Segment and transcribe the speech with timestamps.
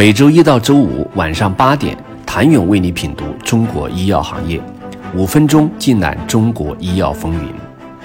[0.00, 4.58] 每周一到周五晚上八点，谭勇为你品读中国医药行业，
[5.14, 7.52] 五分钟尽览中国医药风云。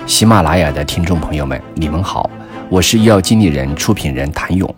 [0.05, 2.29] 喜马拉雅的听众朋友们，你们好，
[2.69, 4.75] 我是医药经理人、出品人谭勇。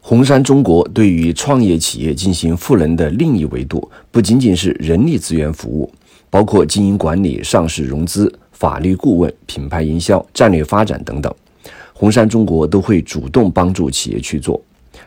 [0.00, 5.88] 红杉中国对于创业企业进行赋能的另一维度，不仅仅是人力资源服务，
[6.28, 11.32] 包括经营管理、上市融资、法律顾问、品牌营销、战略发展等等，
[11.92, 14.60] 红杉中国都会主动帮助企业去做。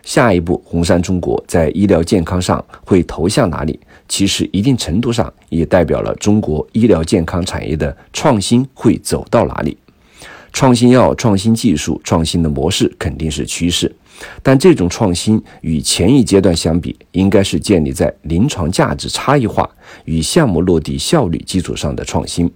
[0.04, 3.80] 下一步，红杉中国在医疗健康上会投向哪里？
[4.08, 9.78] 其实一定程度上也代表了中国医疗健康产业的创新会走到哪里。
[10.52, 13.90] 创新药、创新技术、创新的模式肯定是趋势，
[14.44, 19.70] 但这种创新与前一阶段相比，应该是建立在临床价值差异化
[20.04, 22.52] 与项目落地效率基础上的创新。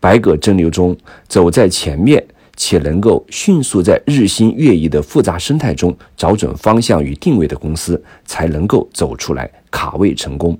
[0.00, 0.96] 百舸争流中，
[1.28, 2.24] 走在前面。
[2.56, 10.58] 且能够迅速在日新月异的复杂生态中找准方向与定位的公司，才能够走出来卡位成功。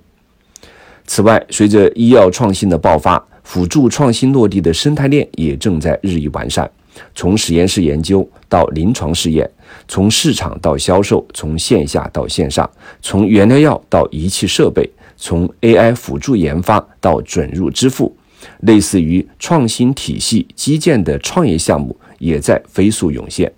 [1.07, 6.70] 此外，随着医药创新的爆发，辅助创新落地的生态链也正在日益完善。
[7.15, 9.51] 从实验室研究到临床试验，
[9.89, 12.70] 从市场到销售，从线下到线上，
[13.01, 18.15] 从原料药到仪器设备，从 AI 辅助研发到准入支付。
[18.61, 23.51] 类似于创新体系基建的创业项目也在飞速涌现，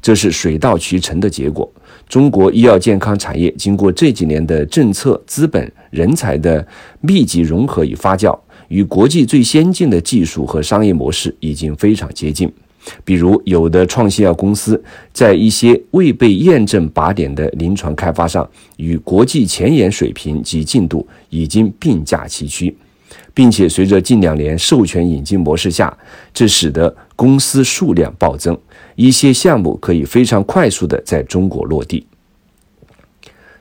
[0.00, 1.70] 这是水到渠成的结果。
[2.08, 6.66] 中国医药健康产业经过这几年的政策、资本、人才的
[7.00, 12.50] 密集融合与发酵，与国际最先进的技术和商业模式已经非常接近。
[13.04, 22.74] 比如，有的创新药公司在一些未被验证靶点的临床开发上，与国际前沿水平及进度已经并驾齐驱。
[23.34, 25.96] 并且随着近两年授权引进模式下，
[26.32, 28.58] 这使得公司数量暴增，
[28.96, 32.06] 一些项目可以非常快速的在中国落地。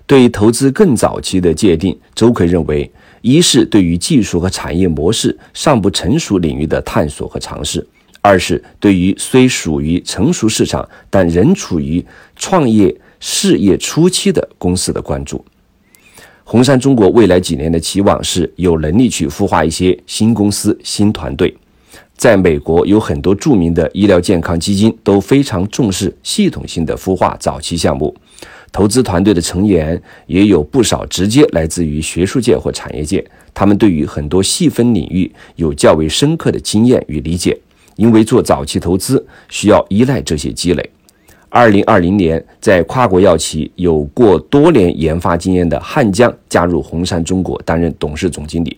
[0.06, 2.90] 对于投资更早期的界定，周奎认为，
[3.22, 7.82] 一是对于技术和产业模式尚不成熟领域的探索和尝试；
[8.22, 12.06] 二是对于虽属于成熟市场但仍处于
[12.38, 15.44] 创业事业初期的公司的关注。
[16.50, 21.54] 红杉中国未来几年的期望是有能力去孵化一些新公司、新团队。
[22.16, 28.16] 在美国，有很多著名的医疗健康基金都非常重视系统性的孵化早期项目，
[28.72, 33.22] 投资团队的成员也有不少直接来自于学术界或产业界，
[33.54, 37.60] 他们对于很多细分领域有较为深刻的经验与理解，
[37.98, 40.90] 因为做早期投资需要依赖这些积累。
[41.50, 48.78] 二零二零年，在跨国药企有过多年研发经验的汉江加入红杉中国担任董事总经理，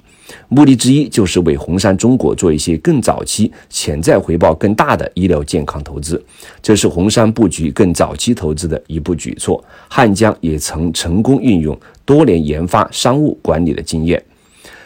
[0.49, 6.23] 目的之一就是为红杉中国做一些更早期、潜在回报更大的医疗健康投资。
[6.61, 9.63] 这是红杉布局更早期投资的一步举措。
[9.87, 14.23] 汉江也曾成功运用多年研发、商务管理的经验，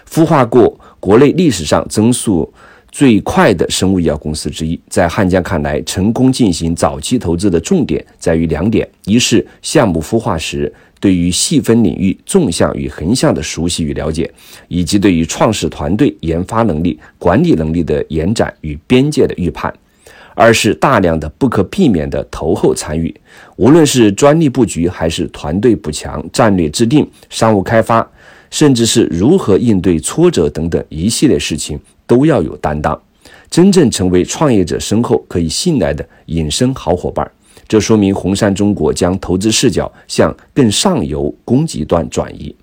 [0.09, 2.51] 孵化过国内历史上增速。
[2.94, 14.31] 最快的生物医药公司之一，在汉江看来，成功进行早期投资的重点在于两点：一是项目孵化时对于细分领域纵向与横向的熟悉与了解，
[14.68, 19.74] 以及对于创始团队研发能力、管理能力的延展与边界的预判；
[20.36, 23.12] 二是大量的不可避免的投后参与，
[23.56, 28.08] 无论是专利布局，还是团队补强、战略制定、商务开发，
[28.53, 31.80] 甚至是如何应对挫折等等一系列事情。
[32.06, 33.02] 都要有担当，
[33.50, 37.30] 真正成为创业者身后可以信赖的隐身好伙伴。
[37.68, 42.56] 这说明红杉中国将投资视角向更上游供给端转移。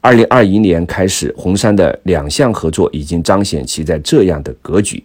[0.00, 5.04] 二零二一年开始，红杉的两项合作已经彰显其在这样的格局。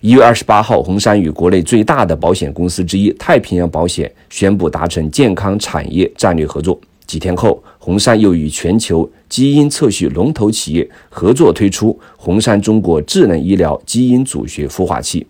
[0.00, 6.80] 一月二十八号，红杉与国内最大的保险公司之一太平洋保险宣布达成健康产业战略合作。
[7.06, 15.26] 几天后，红杉又与全球基因测序龙头企业合作推出红杉中国智能医疗基因组学孵化器。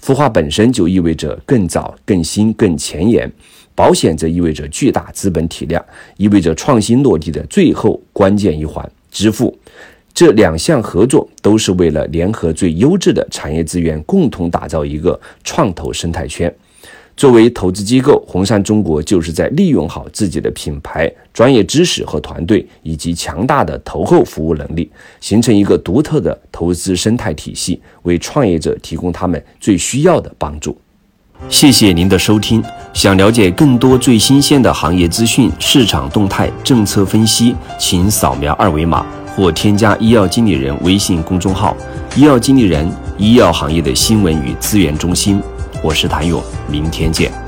[0.00, 3.28] 孵化本身就意味着更早、更新、更前沿；
[3.74, 5.84] 保险则意味着巨大资本体量，
[6.16, 9.56] 意味着创新落地的最后关键一环——支付。
[10.14, 16.52] 这两项合作都是为了联合最优质的产业资源，共同打造一个创投生态圈。
[17.16, 30.76] 作为投资机构，红杉中国就是在利用好自己的品牌、专业知识和团队，以及强大的投后服务能力，形成一个独特的投资生态体系，为创业者提供他们最需要的帮助。
[31.48, 32.62] 谢谢您的收听。
[32.92, 41.74] 想了解更多最新鲜的行业资讯、市场动态、政策分析，请扫描二维码或添加医药经理人微信公众号
[42.14, 42.86] “医药经理人”——
[43.16, 45.40] 医药行业的新闻与资源中心。
[45.82, 47.45] 我是谭勇，明天见。